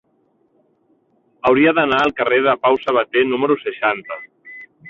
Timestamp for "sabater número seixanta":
2.87-4.23